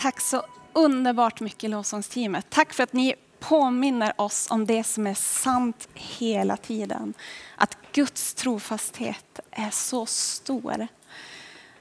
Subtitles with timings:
[0.00, 2.46] tack så underbart mycket lovsångsteamet.
[2.50, 7.14] Tack för att ni påminner oss om det som är sant hela tiden.
[7.56, 10.88] Att Guds trofasthet är så stor.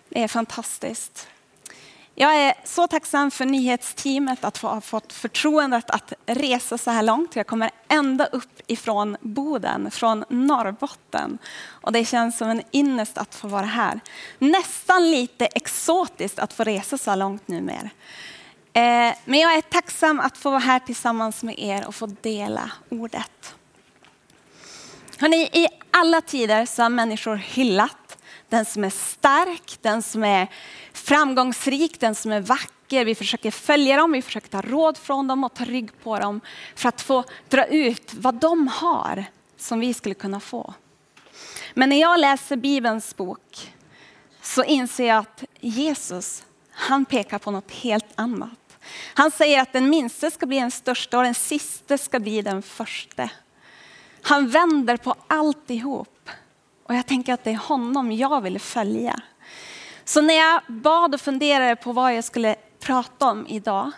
[0.09, 1.27] Det är fantastiskt.
[2.21, 7.03] Jag är så tacksam för nyhetsteamet att få ha fått förtroendet att resa så här
[7.03, 7.35] långt.
[7.35, 11.37] Jag kommer ända upp ifrån Boden, från Norrbotten.
[11.69, 13.99] Och det känns som en innest att få vara här.
[14.39, 17.89] Nästan lite exotiskt att få resa så här långt numera.
[18.73, 22.71] Eh, men jag är tacksam att få vara här tillsammans med er och få dela
[22.89, 23.55] ordet.
[25.17, 27.98] Hörrni, I alla tider så har människor hyllat
[28.49, 30.47] den som är stark, den som är
[30.93, 33.05] framgångsrik, den som är vacker.
[33.05, 36.41] Vi försöker följa dem, vi försöker ta råd från dem och ta rygg på dem
[36.75, 39.25] för att få dra ut vad de har
[39.57, 40.73] som vi skulle kunna få.
[41.73, 43.73] Men när jag läser Bibelns bok
[44.41, 48.49] så inser jag att Jesus, han pekar på något helt annat.
[49.13, 52.61] Han säger att den minste ska bli den största och den siste ska bli den
[52.61, 53.29] första.
[54.21, 56.18] Han vänder på alltihop.
[56.89, 59.19] Och jag tänker att det är honom jag vill följa.
[60.03, 63.91] Så när jag bad och funderade på vad jag skulle prata om idag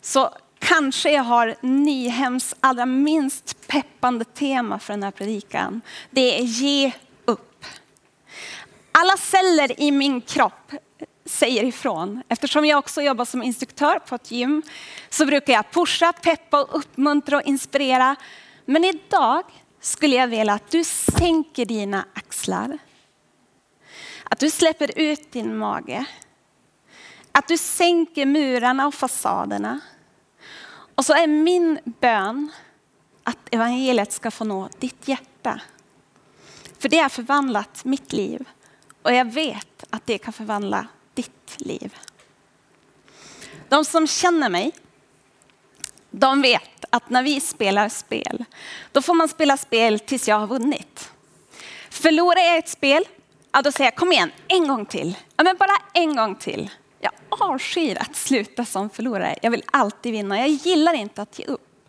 [0.00, 5.80] så kanske jag har Nyhems allra minst peppande tema för den här predikan.
[6.10, 6.92] Det är ge
[7.24, 7.64] upp.
[8.92, 10.72] Alla celler i min kropp
[11.24, 12.22] säger ifrån.
[12.28, 14.62] Eftersom jag också jobbar som instruktör på ett gym
[15.10, 18.16] så brukar jag pusha, peppa, uppmuntra och inspirera.
[18.64, 19.42] Men idag
[19.80, 22.78] skulle jag vilja att du sänker dina axlar.
[24.24, 26.06] Att du släpper ut din mage.
[27.32, 29.80] Att du sänker murarna och fasaderna.
[30.94, 32.50] Och så är min bön
[33.24, 35.60] att evangeliet ska få nå ditt hjärta.
[36.78, 38.48] För det har förvandlat mitt liv.
[39.02, 41.96] Och jag vet att det kan förvandla ditt liv.
[43.68, 44.72] De som känner mig,
[46.10, 48.44] de vet att när vi spelar spel,
[48.92, 51.10] då får man spela spel tills jag har vunnit.
[51.90, 53.04] Förlorar jag ett spel,
[53.52, 55.16] ja då säger jag kom igen, en gång till.
[55.36, 56.70] Ja, men bara en gång till.
[57.00, 59.38] Jag avskyr att sluta som förlorare.
[59.42, 60.38] Jag vill alltid vinna.
[60.38, 61.88] Jag gillar inte att ge upp.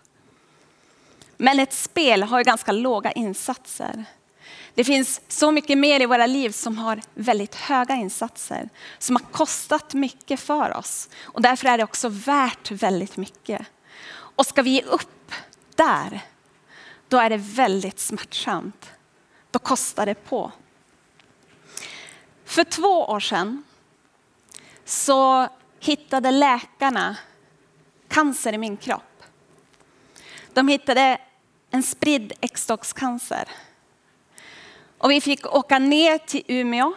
[1.38, 4.05] Men ett spel har ju ganska låga insatser.
[4.73, 9.23] Det finns så mycket mer i våra liv som har väldigt höga insatser, som har
[9.31, 11.09] kostat mycket för oss.
[11.21, 13.61] Och därför är det också värt väldigt mycket.
[14.39, 15.31] Och ska vi ge upp
[15.75, 16.22] där,
[17.07, 18.91] då är det väldigt smärtsamt.
[19.51, 20.51] Då kostar det på.
[22.45, 23.63] För två år sedan
[24.85, 25.47] så
[25.79, 27.16] hittade läkarna
[28.07, 29.23] cancer i min kropp.
[30.53, 31.17] De hittade
[31.71, 33.50] en spridd äggstockscancer.
[34.97, 36.94] Och vi fick åka ner till Umeå.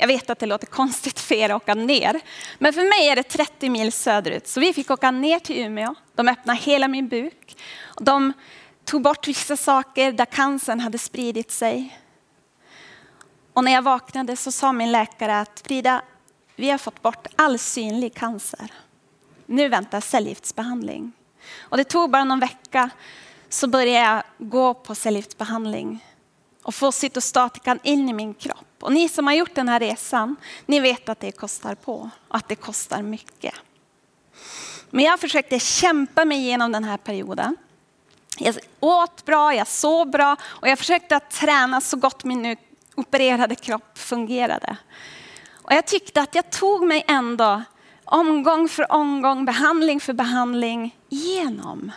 [0.00, 2.20] Jag vet att det låter konstigt för er att åka ner,
[2.58, 4.48] men för mig är det 30 mil söderut.
[4.48, 5.94] Så vi fick åka ner till Umeå.
[6.14, 7.56] De öppnade hela min buk.
[8.00, 8.32] De
[8.84, 11.98] tog bort vissa saker där cancern hade spridit sig.
[13.52, 16.02] Och när jag vaknade så sa min läkare att Frida,
[16.56, 18.72] vi har fått bort all synlig cancer.
[19.46, 21.12] Nu väntar cellgiftsbehandling.
[21.58, 22.90] Och det tog bara någon vecka
[23.48, 26.04] så började jag gå på cellgiftsbehandling
[26.68, 28.66] och få cytostatikan in i min kropp.
[28.80, 30.36] Och ni som har gjort den här resan,
[30.66, 33.54] ni vet att det kostar på och att det kostar mycket.
[34.90, 37.56] Men jag försökte kämpa mig igenom den här perioden.
[38.38, 42.56] Jag åt bra, jag sov bra och jag försökte att träna så gott min nu
[42.94, 44.76] opererade kropp fungerade.
[45.52, 47.62] Och jag tyckte att jag tog mig ändå
[48.04, 51.92] omgång för omgång, behandling för behandling igenom.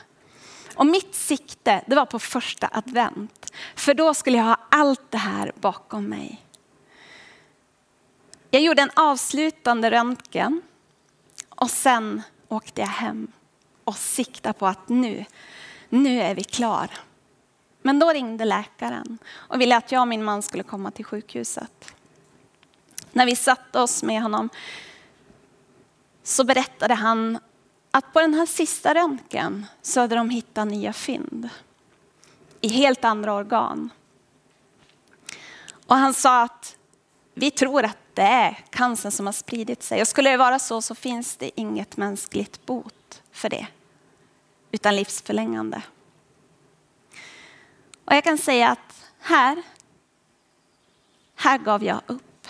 [0.75, 3.53] Och mitt sikte det var på första advent.
[3.75, 6.45] För då skulle jag ha allt det här bakom mig.
[8.49, 10.61] Jag gjorde en avslutande röntgen
[11.49, 13.31] och sen åkte jag hem
[13.83, 15.25] och siktade på att nu,
[15.89, 16.89] nu är vi klar.
[17.81, 21.93] Men då ringde läkaren och ville att jag och min man skulle komma till sjukhuset.
[23.11, 24.49] När vi satte oss med honom
[26.23, 27.39] så berättade han
[27.91, 31.49] att på den här sista röntgen så hade de hittat nya fynd
[32.61, 33.89] i helt andra organ.
[35.87, 36.75] Och han sa att
[37.33, 40.01] vi tror att det är cancern som har spridit sig.
[40.01, 43.67] Och skulle det vara så så finns det inget mänskligt bot för det.
[44.71, 45.81] Utan livsförlängande.
[48.05, 49.63] Och jag kan säga att här,
[51.35, 52.47] här gav jag upp.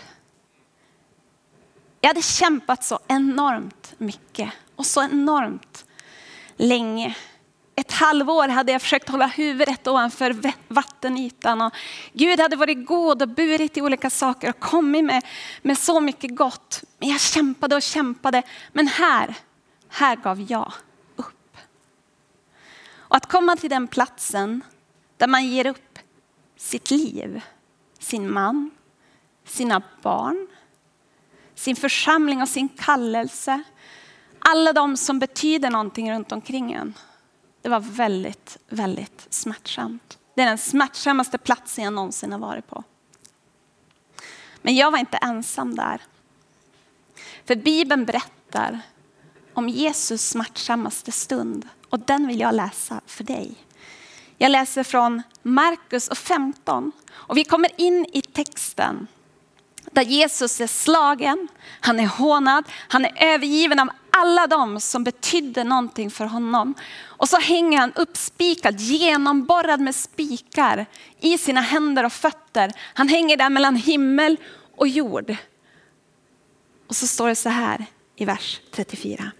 [2.01, 4.51] Jag hade kämpat så enormt mycket
[4.81, 5.85] och så enormt
[6.57, 7.15] länge.
[7.75, 11.61] Ett halvår hade jag försökt hålla huvudet ovanför vattenytan.
[11.61, 11.73] Och
[12.13, 15.25] Gud hade varit god och burit i olika saker och kommit med,
[15.61, 16.83] med så mycket gott.
[16.99, 18.43] Men jag kämpade och kämpade.
[18.73, 19.35] Men här,
[19.89, 20.73] här gav jag
[21.15, 21.57] upp.
[22.95, 24.63] Och att komma till den platsen
[25.17, 25.99] där man ger upp
[26.57, 27.41] sitt liv,
[27.99, 28.71] sin man,
[29.45, 30.47] sina barn,
[31.55, 33.63] sin församling och sin kallelse.
[34.41, 36.93] Alla de som betyder någonting runt omkring en.
[37.61, 40.17] Det var väldigt, väldigt smärtsamt.
[40.35, 42.83] Det är den smärtsammaste platsen jag någonsin har varit på.
[44.61, 46.01] Men jag var inte ensam där.
[47.45, 48.79] För Bibeln berättar
[49.53, 53.55] om Jesus smärtsammaste stund och den vill jag läsa för dig.
[54.37, 59.07] Jag läser från Markus 15 och vi kommer in i texten
[59.91, 61.47] där Jesus är slagen,
[61.79, 66.73] han är hånad, han är övergiven av alla de som betydde någonting för honom.
[67.03, 70.85] Och så hänger han uppspikad, genomborrad med spikar
[71.19, 72.71] i sina händer och fötter.
[72.93, 74.37] Han hänger där mellan himmel
[74.75, 75.35] och jord.
[76.87, 77.85] Och så står det så här
[78.15, 79.31] i vers 34.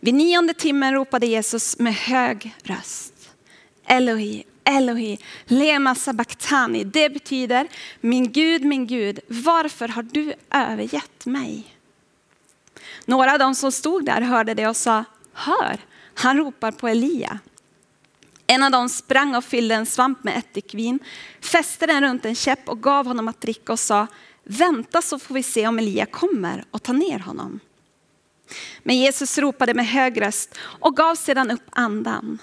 [0.00, 3.30] Vid nionde timmen ropade Jesus med hög röst.
[3.86, 6.84] Elohi, Elohi, lema sabachthani.
[6.84, 7.68] Det betyder
[8.00, 11.75] min Gud, min Gud, varför har du övergett mig?
[13.06, 15.78] Några av de som stod där hörde det och sa, hör,
[16.14, 17.38] han ropar på Elia.
[18.46, 20.98] En av dem sprang och fyllde en svamp med ättikvin,
[21.40, 24.06] fäste den runt en käpp och gav honom att dricka och sa,
[24.44, 27.60] vänta så får vi se om Elia kommer och tar ner honom.
[28.82, 32.38] Men Jesus ropade med hög röst och gav sedan upp andan.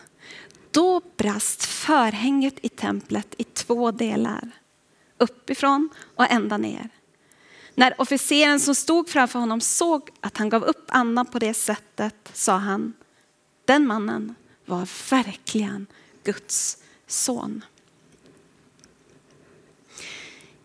[0.71, 4.51] Då brast förhänget i templet i två delar,
[5.17, 6.89] uppifrån och ända ner.
[7.75, 12.15] När officeren som stod framför honom såg att han gav upp andan på det sättet
[12.33, 12.93] sa han,
[13.65, 14.35] den mannen
[14.65, 15.87] var verkligen
[16.23, 16.77] Guds
[17.07, 17.65] son.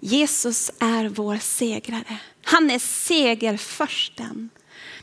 [0.01, 2.19] Jesus är vår segrare.
[2.45, 4.51] Han är segerförsten.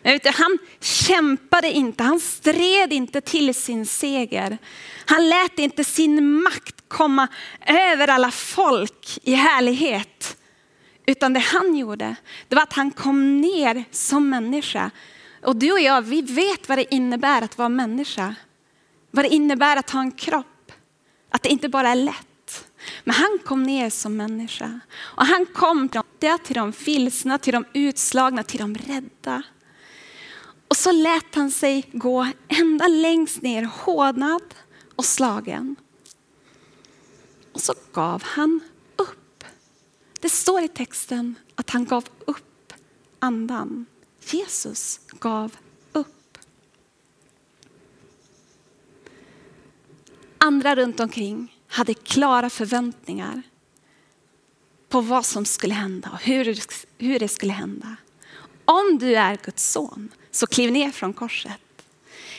[0.01, 4.57] Men vet du, han kämpade inte, han stred inte till sin seger.
[5.05, 7.27] Han lät inte sin makt komma
[7.67, 10.37] över alla folk i härlighet.
[11.05, 12.15] Utan det han gjorde,
[12.47, 14.91] det var att han kom ner som människa.
[15.43, 18.35] Och du och jag, vi vet vad det innebär att vara människa.
[19.11, 20.71] Vad det innebär att ha en kropp.
[21.29, 22.67] Att det inte bara är lätt.
[23.03, 24.79] Men han kom ner som människa.
[24.97, 29.43] Och han kom till de, till de vilsna, till de utslagna, till de rädda.
[30.67, 34.55] Och så lät han sig gå ända längst ner, hårdnad
[34.95, 35.75] och slagen.
[37.53, 38.59] Och så gav han.
[40.25, 42.73] Det står i texten att han gav upp
[43.19, 43.85] andan.
[44.31, 45.57] Jesus gav
[45.91, 46.37] upp.
[50.37, 53.41] Andra runt omkring hade klara förväntningar
[54.89, 56.59] på vad som skulle hända och hur,
[56.97, 57.95] hur det skulle hända.
[58.65, 61.61] Om du är Guds son så kliv ner från korset.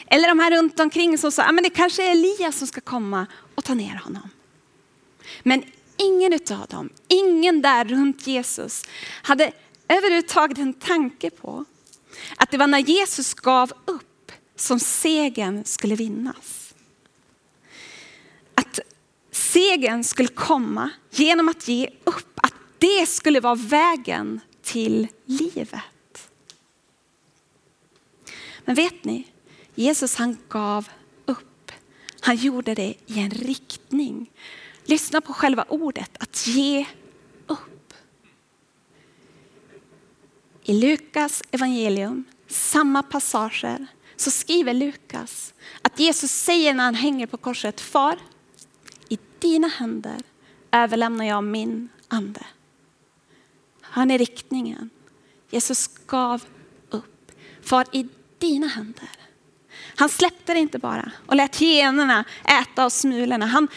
[0.06, 2.80] Eller de här runt omkring som sa, ah, men det kanske är Elias som ska
[2.80, 4.30] komma och ta ner honom.
[5.42, 5.62] Men
[5.96, 8.84] ingen av dem, ingen där runt Jesus
[9.22, 9.52] hade
[9.88, 11.64] överhuvudtaget en tanke på
[12.36, 16.74] att det var när Jesus gav upp som segern skulle vinnas.
[18.54, 18.80] Att
[19.30, 26.30] segern skulle komma genom att ge upp, att det skulle vara vägen till livet.
[28.64, 29.26] Men vet ni,
[29.74, 30.88] Jesus han gav
[31.26, 31.72] upp.
[32.20, 34.30] Han gjorde det i en riktning.
[34.86, 36.86] Lyssna på själva ordet, att ge
[37.46, 37.94] upp.
[40.62, 47.36] I Lukas evangelium, samma passager, så skriver Lukas att Jesus säger när han hänger på
[47.36, 48.18] korset, far,
[49.08, 50.22] i dina händer
[50.70, 52.46] överlämnar jag min ande.
[53.80, 54.90] Han är riktningen.
[55.50, 56.44] Jesus gav
[56.90, 57.32] upp.
[57.62, 59.10] Far, i dina händer.
[59.96, 63.46] Han släppte det inte bara och lät hyenorna äta av smulorna.
[63.46, 63.68] Han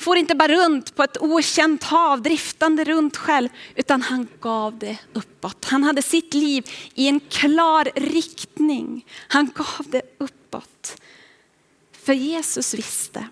[0.00, 4.98] for inte bara runt på ett okänt hav, driftande runt själv, utan han gav det
[5.12, 5.64] uppåt.
[5.64, 9.06] Han hade sitt liv i en klar riktning.
[9.28, 11.00] Han gav det uppåt.
[12.02, 13.28] För Jesus visste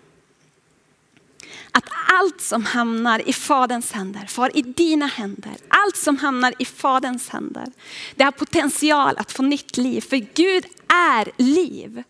[1.72, 6.64] att allt som hamnar i Faderns händer, far i dina händer, allt som hamnar i
[6.64, 7.72] Faderns händer,
[8.14, 10.00] det har potential att få nytt liv.
[10.00, 12.02] För Gud är liv.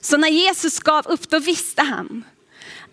[0.00, 2.24] Så när Jesus gav upp, då visste han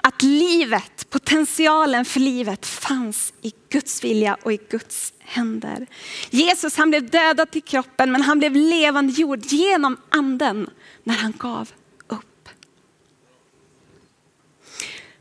[0.08, 5.88] att livet, potentialen för livet fanns i Guds vilja och i Guds händer.
[6.30, 10.70] Jesus han blev dödad till kroppen men han blev levande jord genom anden
[11.04, 11.72] när han gav
[12.08, 12.50] upp.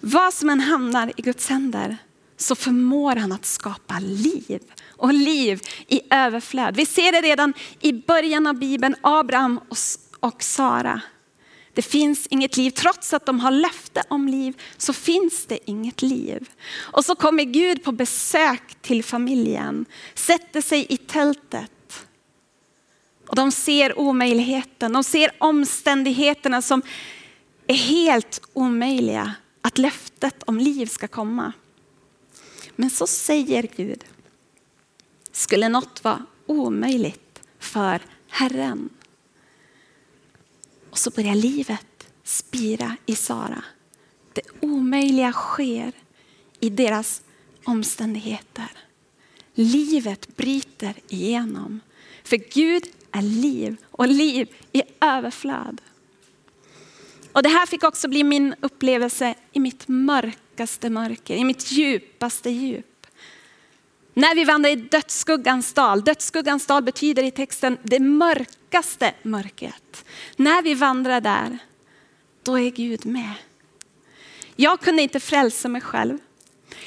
[0.01, 1.97] Vad som än hamnar i Guds händer
[2.37, 6.77] så förmår han att skapa liv och liv i överflöd.
[6.77, 9.61] Vi ser det redan i början av Bibeln, Abraham
[10.21, 11.01] och Sara.
[11.75, 12.71] Det finns inget liv.
[12.71, 16.51] Trots att de har löfte om liv så finns det inget liv.
[16.75, 22.07] Och så kommer Gud på besök till familjen, sätter sig i tältet.
[23.27, 26.83] Och de ser omöjligheten, de ser omständigheterna som
[27.67, 29.35] är helt omöjliga.
[29.61, 31.53] Att löftet om liv ska komma.
[32.77, 34.05] Men så säger Gud,
[35.33, 38.89] skulle något vara omöjligt för Herren?
[40.93, 43.65] Och så börjar livet spira i Sara.
[44.33, 45.93] Det omöjliga sker
[46.61, 47.23] i deras
[47.65, 48.71] omständigheter.
[49.55, 51.81] Livet bryter igenom.
[52.25, 52.83] För Gud
[53.13, 55.81] är liv och liv i överflöd.
[57.33, 62.51] Och det här fick också bli min upplevelse i mitt mörkaste mörker, i mitt djupaste
[62.51, 63.07] djup.
[64.15, 68.01] När vi vandrar i dödsskuggans dal, dödsskuggans dal betyder i texten det
[68.73, 70.05] mörkaste mörkret.
[70.37, 71.59] När vi vandrar där,
[72.43, 73.35] då är Gud med.
[74.57, 76.19] Jag kunde inte frälsa mig själv.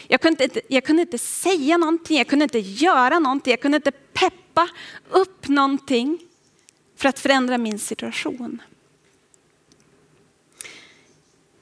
[0.07, 3.75] Jag kunde, inte, jag kunde inte säga någonting, jag kunde inte göra någonting, jag kunde
[3.75, 4.69] inte peppa
[5.09, 6.19] upp någonting
[6.95, 8.61] för att förändra min situation.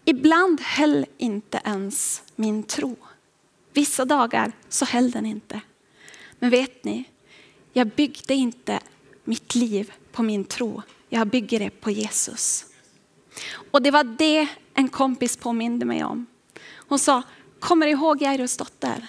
[0.05, 2.95] Ibland höll inte ens min tro.
[3.73, 5.61] Vissa dagar så höll den inte.
[6.39, 7.03] Men vet ni,
[7.73, 8.79] jag byggde inte
[9.23, 10.81] mitt liv på min tro.
[11.09, 12.65] Jag bygger det på Jesus.
[13.71, 16.25] Och det var det en kompis påminde mig om.
[16.87, 17.21] Hon sa,
[17.59, 19.07] kommer du ihåg Jairus dotter?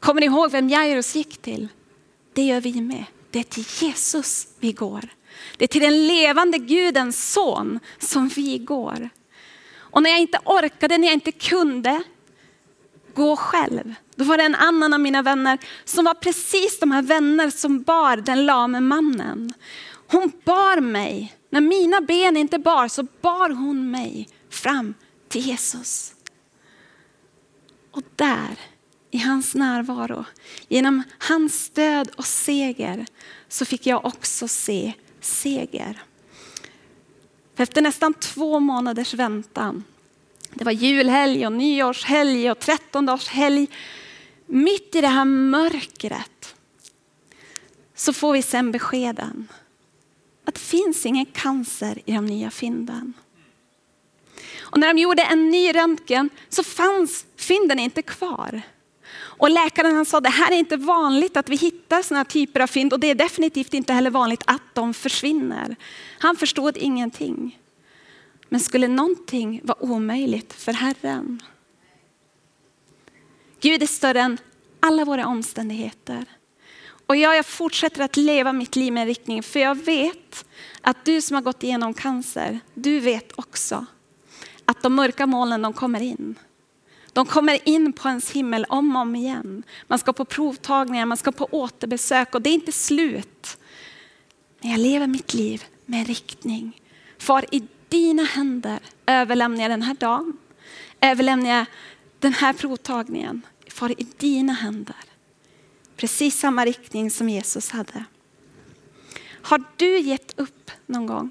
[0.00, 1.68] Kommer ni ihåg vem Jairus gick till?
[2.32, 3.04] Det gör vi med.
[3.30, 5.08] Det är till Jesus vi går.
[5.56, 9.08] Det är till den levande Gudens son som vi går.
[9.74, 12.02] Och när jag inte orkade, när jag inte kunde,
[13.14, 13.94] gå själv.
[14.16, 17.82] Då var det en annan av mina vänner som var precis de här vänner som
[17.82, 19.52] bar den lame mannen.
[20.12, 21.34] Hon bar mig.
[21.50, 24.94] När mina ben inte bar så bar hon mig fram
[25.28, 26.14] till Jesus.
[27.90, 28.58] Och där,
[29.10, 30.24] i hans närvaro,
[30.68, 33.06] genom hans stöd och seger,
[33.48, 36.02] så fick jag också se seger.
[37.54, 39.84] För efter nästan två månaders väntan
[40.54, 43.66] det var julhelg och nyårshelg och trettondagshelg.
[44.46, 46.54] Mitt i det här mörkret
[47.94, 49.48] så får vi sen beskeden
[50.44, 53.12] att det finns ingen cancer i de nya fynden.
[54.60, 58.62] Och när de gjorde en ny röntgen så fanns fynden inte kvar.
[59.14, 62.60] Och läkaren han sa det här är inte vanligt att vi hittar sådana här typer
[62.60, 65.76] av fynd och det är definitivt inte heller vanligt att de försvinner.
[66.18, 67.58] Han förstod ingenting.
[68.48, 71.42] Men skulle någonting vara omöjligt för Herren?
[73.60, 74.38] Gud är större än
[74.80, 76.24] alla våra omständigheter.
[77.12, 80.44] Och jag, jag fortsätter att leva mitt liv med riktning för jag vet
[80.80, 83.86] att du som har gått igenom cancer, du vet också
[84.64, 86.38] att de mörka molnen de kommer in.
[87.12, 89.62] De kommer in på ens himmel om och om igen.
[89.86, 93.58] Man ska på provtagningar, man ska på återbesök och det är inte slut.
[94.60, 96.80] Men jag lever mitt liv med riktning.
[97.18, 100.38] Far i dina händer överlämnar jag den här dagen.
[101.00, 101.66] Överlämnar jag
[102.18, 103.42] den här provtagningen.
[103.68, 105.11] Far i dina händer.
[106.02, 108.04] Precis samma riktning som Jesus hade.
[109.42, 111.30] Har du gett upp någon gång?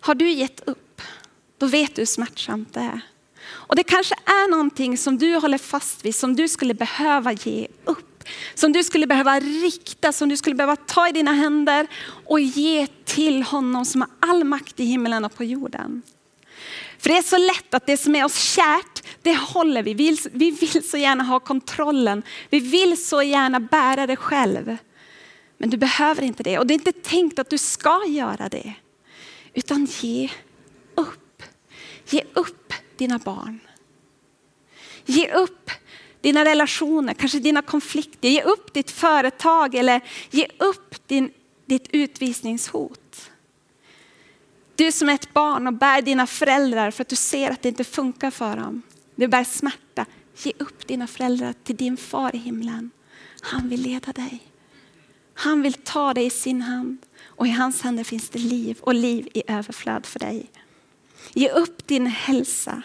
[0.00, 1.02] Har du gett upp,
[1.58, 3.00] då vet du hur smärtsamt det är.
[3.44, 7.68] Och det kanske är någonting som du håller fast vid, som du skulle behöva ge
[7.84, 8.24] upp.
[8.54, 11.86] Som du skulle behöva rikta, som du skulle behöva ta i dina händer
[12.26, 16.02] och ge till honom som har all makt i himlen och på jorden.
[16.98, 18.91] För det är så lätt att det som är oss kärt,
[19.22, 19.94] det håller vi.
[19.94, 22.22] Vi vill, vi vill så gärna ha kontrollen.
[22.50, 24.76] Vi vill så gärna bära det själv.
[25.58, 28.74] Men du behöver inte det och det är inte tänkt att du ska göra det.
[29.54, 30.30] Utan ge
[30.94, 31.42] upp.
[32.10, 33.60] Ge upp dina barn.
[35.04, 35.70] Ge upp
[36.20, 38.28] dina relationer, kanske dina konflikter.
[38.28, 41.32] Ge upp ditt företag eller ge upp din,
[41.66, 43.30] ditt utvisningshot.
[44.76, 47.68] Du som är ett barn och bär dina föräldrar för att du ser att det
[47.68, 48.82] inte funkar för dem.
[49.14, 50.06] Du bär smärta.
[50.42, 52.90] Ge upp dina föräldrar till din far i himlen.
[53.40, 54.42] Han vill leda dig.
[55.34, 58.94] Han vill ta dig i sin hand och i hans händer finns det liv och
[58.94, 60.50] liv i överflöd för dig.
[61.32, 62.82] Ge upp din hälsa.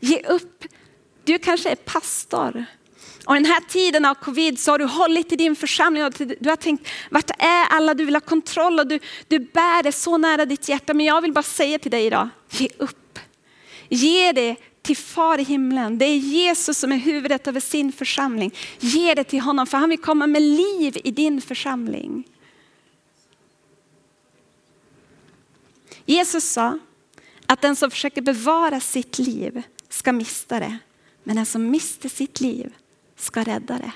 [0.00, 0.64] Ge upp
[1.24, 2.64] du kanske är pastor.
[3.24, 6.48] Och den här tiden av covid så har du hållit i din församling och du
[6.48, 7.94] har tänkt, vart är alla?
[7.94, 8.98] Du vill ha kontroll och du,
[9.28, 10.94] du bär det så nära ditt hjärta.
[10.94, 13.18] Men jag vill bara säga till dig idag, ge upp.
[13.88, 15.98] Ge det till far i himlen.
[15.98, 18.54] Det är Jesus som är huvudet över sin församling.
[18.80, 22.24] Ge det till honom för han vill komma med liv i din församling.
[26.06, 26.78] Jesus sa
[27.46, 30.78] att den som försöker bevara sitt liv ska mista det.
[31.24, 32.72] Men den som mister sitt liv
[33.22, 33.92] ska rädda det.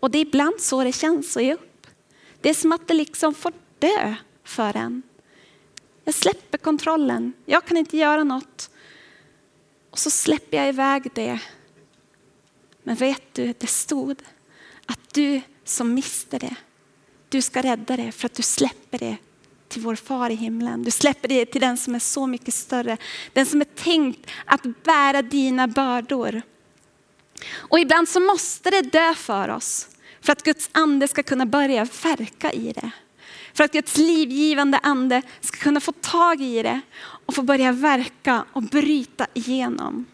[0.00, 1.86] Och det är ibland så det känns att ge upp.
[2.40, 4.14] Det är som att det liksom får dö
[4.44, 5.02] för en.
[6.04, 7.32] Jag släpper kontrollen.
[7.44, 8.70] Jag kan inte göra något.
[9.90, 11.40] Och så släpper jag iväg det.
[12.82, 14.22] Men vet du, det stod
[14.86, 16.54] att du som mister det,
[17.28, 19.16] du ska rädda det för att du släpper det
[19.68, 20.82] till vår far i himlen.
[20.82, 22.96] Du släpper det till den som är så mycket större.
[23.32, 26.42] Den som är tänkt att bära dina bördor.
[27.52, 29.88] Och ibland så måste det dö för oss
[30.20, 32.90] för att Guds ande ska kunna börja verka i det.
[33.54, 38.44] För att Guds livgivande ande ska kunna få tag i det och få börja verka
[38.52, 40.06] och bryta igenom.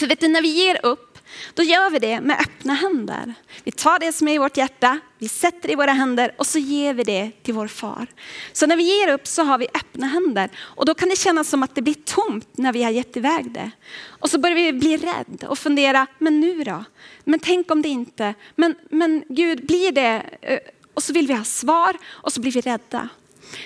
[0.00, 1.18] För vet du, när vi ger upp
[1.54, 3.34] då gör vi det med öppna händer.
[3.64, 6.46] Vi tar det som är i vårt hjärta, vi sätter det i våra händer och
[6.46, 8.06] så ger vi det till vår far.
[8.52, 11.48] Så när vi ger upp så har vi öppna händer och då kan det kännas
[11.48, 13.70] som att det blir tomt när vi har gett iväg det.
[14.06, 16.84] Och så börjar vi bli rädd och fundera, men nu då?
[17.24, 20.22] Men tänk om det inte, men, men Gud blir det?
[20.40, 20.58] Eh,
[20.94, 23.08] och så vill vi ha svar och så blir vi rädda.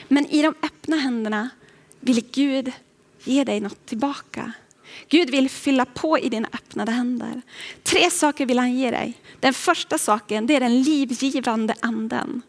[0.09, 1.51] Men i de öppna händerna
[2.01, 2.73] vill Gud
[3.25, 4.53] ge dig något tillbaka.
[5.09, 7.43] Gud vill fylla på i dina öppnade händer.
[7.83, 9.13] Tre saker vill han ge dig.
[9.41, 12.43] Den första saken det är den livgivande anden.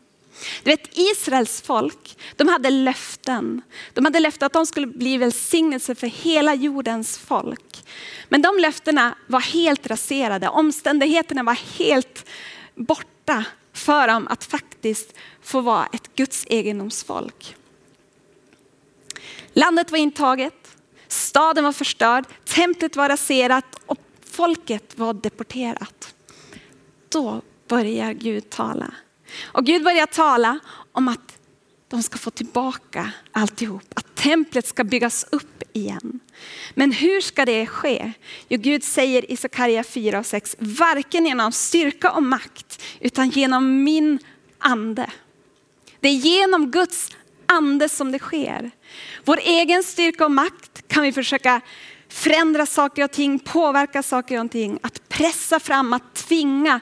[0.64, 3.62] Du vet Israels folk, de hade löften.
[3.94, 7.86] De hade löften att de skulle bli välsignelse för hela jordens folk.
[8.30, 10.50] Men de löftena var helt raserade.
[10.50, 12.26] Omständigheterna var helt
[12.76, 17.56] borta för dem att faktiskt få vara ett Guds egendomsfolk.
[19.54, 20.65] Landet var intaget.
[21.08, 24.00] Staden var förstörd, templet var raserat och
[24.32, 26.16] folket var deporterat.
[27.10, 28.94] Då börjar Gud tala.
[29.44, 30.60] Och Gud börjar tala
[30.92, 31.38] om att
[31.88, 33.84] de ska få tillbaka alltihop.
[33.96, 36.20] Att templet ska byggas upp igen.
[36.74, 38.12] Men hur ska det ske?
[38.50, 43.84] Jo, Gud säger i Sakarja 4 och 6, varken genom styrka och makt utan genom
[43.84, 44.20] min
[44.58, 45.12] ande.
[46.00, 47.12] Det är genom Guds
[47.46, 48.72] ande som det sker.
[49.26, 51.62] Vår egen styrka och makt kan vi försöka
[52.10, 56.80] förändra saker och ting, påverka saker och ting, att pressa fram, att tvinga.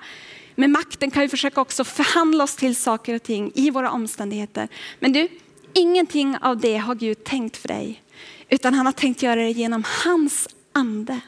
[0.56, 4.68] Med makten kan vi försöka också förhandla oss till saker och ting i våra omständigheter.
[5.00, 5.28] Men du,
[5.74, 8.04] ingenting av det har Gud tänkt för dig.
[8.50, 11.20] Utan han har tänkt göra det genom hans ande.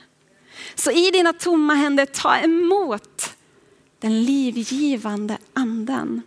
[0.75, 3.35] Så i dina tomma händer, ta emot
[3.99, 6.21] den livgivande anden.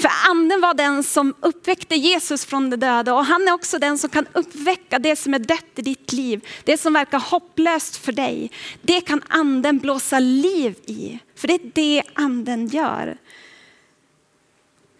[0.00, 3.98] För anden var den som uppväckte Jesus från de döda och han är också den
[3.98, 6.48] som kan uppväcka det som är dött i ditt liv.
[6.64, 8.50] Det som verkar hopplöst för dig.
[8.82, 11.18] Det kan anden blåsa liv i.
[11.34, 13.18] För det är det anden gör.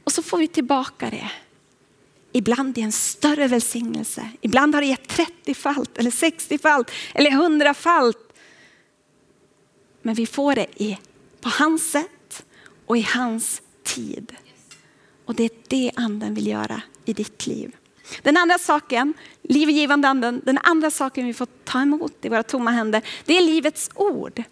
[0.04, 1.30] Och så får vi tillbaka det.
[2.32, 4.28] Ibland i en större välsignelse.
[4.40, 8.32] Ibland har det gett 30-falt eller 60-falt eller 100-falt.
[10.02, 10.98] Men vi får det i,
[11.40, 12.44] på hans sätt
[12.86, 14.36] och i hans tid.
[15.30, 17.76] Och det är det anden vill göra i ditt liv.
[18.22, 22.70] Den andra saken, livgivande anden, den andra saken vi får ta emot i våra tomma
[22.70, 24.42] händer, det är livets ord.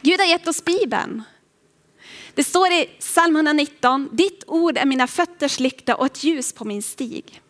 [0.00, 1.22] Gud har gett oss Bibeln.
[2.34, 6.64] Det står i psalm 119, ditt ord är mina fötters lykta och ett ljus på
[6.64, 7.42] min stig.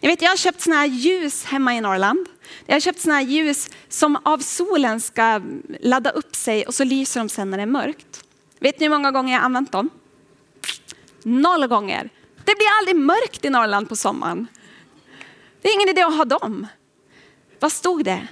[0.00, 2.26] Jag, vet, jag har köpt såna här ljus hemma i Norrland.
[2.66, 5.40] Jag har köpt såna här ljus som av solen ska
[5.80, 8.24] ladda upp sig och så lyser de sen när det är mörkt.
[8.58, 9.90] Vet ni hur många gånger jag har använt dem?
[11.22, 12.10] Noll gånger.
[12.36, 14.46] Det blir aldrig mörkt i Norrland på sommaren.
[15.62, 16.66] Det är ingen idé att ha dem.
[17.58, 18.26] Vad stod det?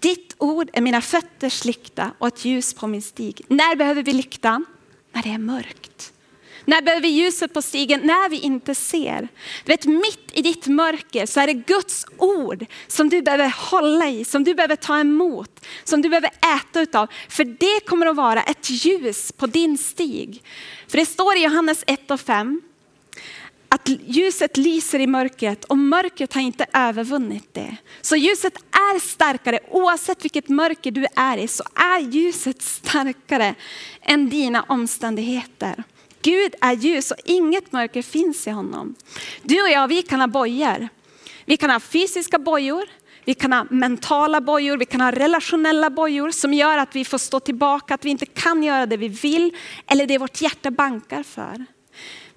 [0.00, 3.44] Ditt ord är mina fötters lykta och ett ljus på min stig.
[3.48, 4.64] När behöver vi lyktan?
[5.12, 6.12] När det är mörkt.
[6.64, 8.00] När behöver vi ljuset på stigen?
[8.00, 9.28] När vi inte ser.
[9.64, 14.08] Du vet, mitt i ditt mörker så är det Guds ord som du behöver hålla
[14.08, 17.06] i, som du behöver ta emot, som du behöver äta utav.
[17.28, 20.42] För det kommer att vara ett ljus på din stig.
[20.88, 22.60] För det står i Johannes 1 och 5
[23.72, 27.76] att ljuset lyser i mörkret och mörkret har inte övervunnit det.
[28.00, 33.54] Så ljuset är starkare oavsett vilket mörker du är i så är ljuset starkare
[34.02, 35.84] än dina omständigheter.
[36.22, 38.94] Gud är ljus och inget mörker finns i honom.
[39.42, 40.88] Du och jag, vi kan ha bojor.
[41.44, 42.84] Vi kan ha fysiska bojor,
[43.24, 47.18] vi kan ha mentala bojor, vi kan ha relationella bojor som gör att vi får
[47.18, 49.56] stå tillbaka, att vi inte kan göra det vi vill
[49.86, 51.64] eller det vårt hjärta bankar för.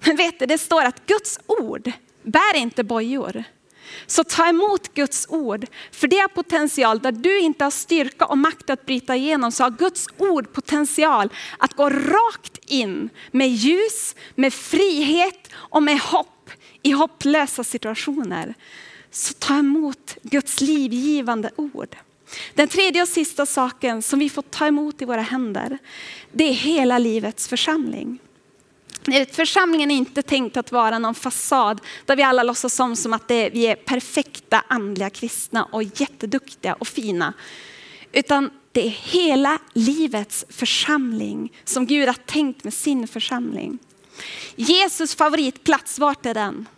[0.06, 1.92] Men vet du, det står att Guds ord
[2.22, 3.44] bär inte bojor.
[4.06, 8.38] Så ta emot Guds ord, för det har potential där du inte har styrka och
[8.38, 14.14] makt att bryta igenom så har Guds ord potential att gå rakt in med ljus,
[14.34, 16.50] med frihet och med hopp
[16.82, 18.54] i hopplösa situationer,
[19.10, 21.96] så ta emot Guds livgivande ord.
[22.54, 25.78] Den tredje och sista saken som vi får ta emot i våra händer,
[26.32, 28.18] det är hela livets församling.
[29.32, 33.30] Församlingen är inte tänkt att vara någon fasad där vi alla låtsas om som att
[33.30, 37.32] vi är perfekta andliga kristna och jätteduktiga och fina.
[38.12, 43.78] Utan det är hela livets församling som Gud har tänkt med sin församling.
[44.56, 46.68] Jesus favoritplats, vart är den?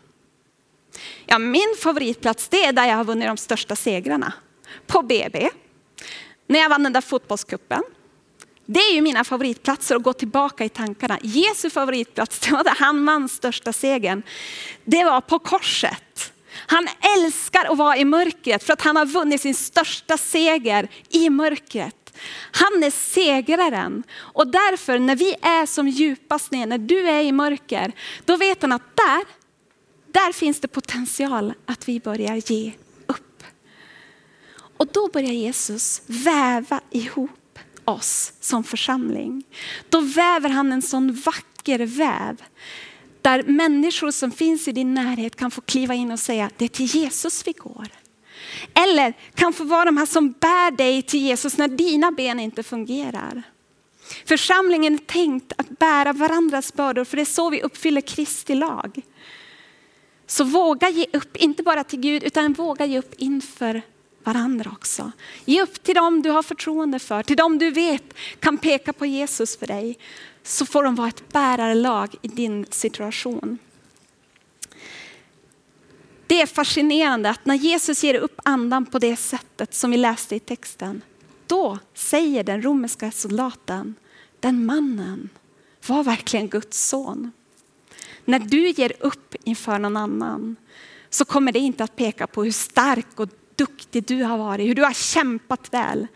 [1.26, 4.32] Ja, min favoritplats det är där jag har vunnit de största segrarna.
[4.86, 5.50] På BB,
[6.46, 7.82] när jag vann den där fotbollskuppen.
[8.66, 11.18] Det är ju mina favoritplatser att gå tillbaka i tankarna.
[11.22, 14.22] Jesu favoritplats, det var där han vann största segern.
[14.84, 16.32] Det var på korset.
[16.66, 21.30] Han älskar att vara i mörkret för att han har vunnit sin största seger i
[21.30, 22.16] mörkret.
[22.52, 27.32] Han är segraren och därför när vi är som djupast ner, när du är i
[27.32, 27.92] mörker,
[28.24, 29.24] då vet han att där,
[30.12, 32.72] där finns det potential att vi börjar ge
[33.06, 33.42] upp.
[34.76, 39.44] Och då börjar Jesus väva ihop oss som församling.
[39.88, 42.42] Då väver han en sån vacker väv
[43.26, 46.68] där människor som finns i din närhet kan få kliva in och säga det är
[46.68, 47.88] till Jesus vi går.
[48.74, 52.62] Eller kan få vara de här som bär dig till Jesus när dina ben inte
[52.62, 53.42] fungerar.
[54.24, 59.00] Församlingen är tänkt att bära varandras bördor för det är så vi uppfyller Kristi lag.
[60.26, 63.82] Så våga ge upp, inte bara till Gud utan våga ge upp inför
[64.26, 65.12] varandra också.
[65.44, 69.06] Ge upp till dem du har förtroende för, till dem du vet kan peka på
[69.06, 69.98] Jesus för dig.
[70.42, 73.58] Så får de vara ett bärarlag i din situation.
[76.26, 80.36] Det är fascinerande att när Jesus ger upp andan på det sättet som vi läste
[80.36, 81.02] i texten,
[81.46, 83.94] då säger den romerska soldaten,
[84.40, 85.28] den mannen
[85.86, 87.32] var verkligen Guds son.
[88.24, 90.56] När du ger upp inför någon annan
[91.10, 94.74] så kommer det inte att peka på hur stark och duktig du har varit, hur
[94.74, 96.06] du har kämpat väl.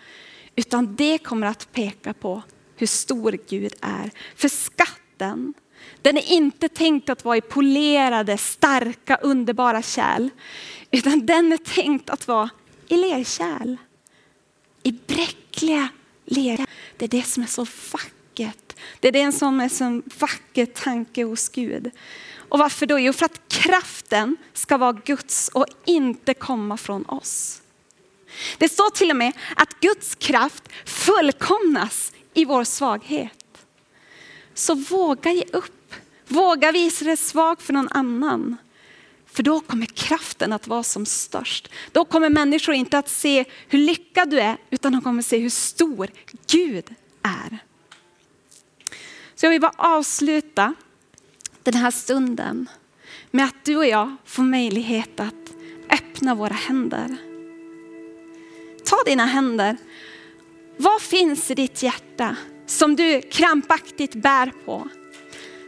[0.56, 2.42] Utan det kommer att peka på
[2.76, 4.10] hur stor Gud är.
[4.36, 5.54] För skatten,
[6.02, 10.28] den är inte tänkt att vara i polerade, starka, underbara kärl.
[10.90, 12.50] Utan den är tänkt att vara
[12.88, 13.76] i lerkärl.
[14.82, 15.88] I bräckliga
[16.24, 16.66] lerkärl.
[16.96, 18.76] Det är det som är så vackert.
[19.00, 21.90] Det är det som är så sån vacker tanke hos Gud.
[22.50, 22.98] Och varför då?
[22.98, 27.62] Jo, för att kraften ska vara Guds och inte komma från oss.
[28.58, 33.44] Det står till och med att Guds kraft fullkomnas i vår svaghet.
[34.54, 35.94] Så våga ge upp.
[36.28, 38.56] Våga visa dig svag för någon annan.
[39.26, 41.68] För då kommer kraften att vara som störst.
[41.92, 45.50] Då kommer människor inte att se hur lyckad du är, utan de kommer se hur
[45.50, 46.08] stor
[46.46, 47.58] Gud är.
[49.34, 50.74] Så jag vill bara avsluta
[51.62, 52.68] den här stunden
[53.30, 55.54] med att du och jag får möjlighet att
[55.90, 57.16] öppna våra händer.
[58.84, 59.76] Ta dina händer.
[60.76, 64.88] Vad finns i ditt hjärta som du krampaktigt bär på?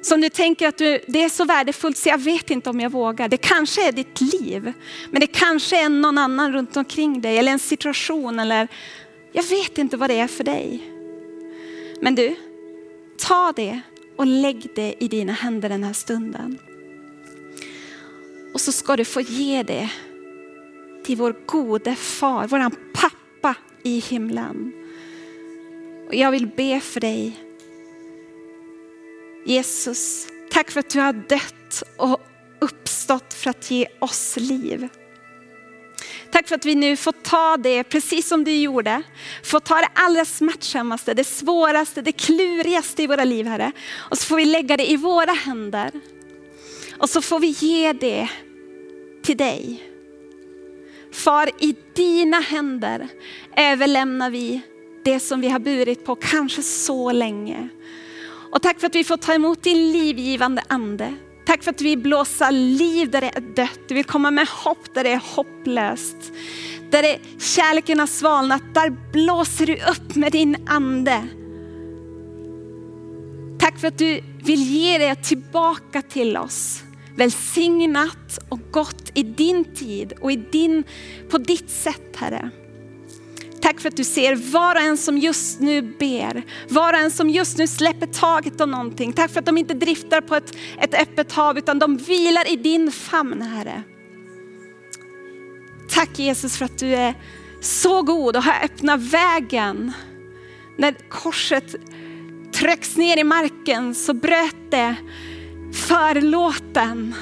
[0.03, 2.91] Som du tänker att du, det är så värdefullt så jag vet inte om jag
[2.91, 3.29] vågar.
[3.29, 4.73] Det kanske är ditt liv,
[5.11, 8.69] men det kanske är någon annan runt omkring dig eller en situation eller
[9.33, 10.83] jag vet inte vad det är för dig.
[12.01, 12.37] Men du,
[13.19, 13.81] ta det
[14.17, 16.59] och lägg det i dina händer den här stunden.
[18.55, 19.91] Och så ska du få ge det
[21.05, 24.73] till vår gode far, våran pappa i himlen.
[26.09, 27.41] Och jag vill be för dig.
[29.47, 32.21] Jesus, tack för att du har dött och
[32.61, 34.89] uppstått för att ge oss liv.
[36.33, 39.03] Tack för att vi nu får ta det precis som du gjorde.
[39.43, 43.73] Får ta det allra smärtsammaste, det svåraste, det klurigaste i våra liv Herre.
[43.97, 45.91] Och så får vi lägga det i våra händer.
[46.99, 48.29] Och så får vi ge det
[49.23, 49.89] till dig.
[51.13, 53.09] Far, i dina händer
[53.57, 54.61] överlämnar vi
[55.05, 57.69] det som vi har burit på kanske så länge.
[58.53, 61.15] Och tack för att vi får ta emot din livgivande ande.
[61.45, 63.81] Tack för att vi blåser liv där det är dött.
[63.89, 66.17] Du vill komma med hopp där det är hopplöst.
[66.91, 71.25] Där det, kärleken har svalnat, där blåser du upp med din ande.
[73.59, 76.83] Tack för att du vill ge det tillbaka till oss.
[77.17, 80.85] Välsignat och gott i din tid och i din,
[81.31, 82.51] på ditt sätt Herre.
[83.63, 87.11] Tack för att du ser var och en som just nu ber, var och en
[87.11, 89.13] som just nu släpper taget om någonting.
[89.13, 92.57] Tack för att de inte driftar på ett, ett öppet hav utan de vilar i
[92.57, 93.83] din famn Herre.
[95.89, 97.15] Tack Jesus för att du är
[97.61, 99.93] så god och har öppnat vägen.
[100.79, 101.75] När korset
[102.55, 104.95] trycks ner i marken så bröt det
[105.73, 107.15] förlåten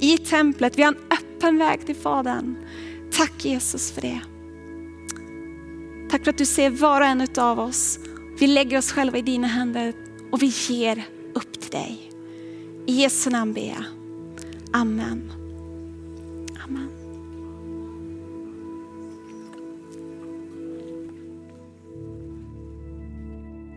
[0.00, 0.78] i templet.
[0.78, 2.56] Vi har en öppen väg till Fadern.
[3.12, 4.20] Tack Jesus för det.
[6.10, 7.98] Tack för att du ser var och en av oss.
[8.38, 9.94] Vi lägger oss själva i dina händer
[10.32, 12.10] och vi ger upp till dig.
[12.86, 13.84] I Jesu namn ber jag.
[14.72, 15.10] Amen.
[15.10, 15.37] Amen.